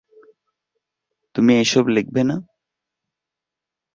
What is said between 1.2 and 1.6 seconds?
তুমি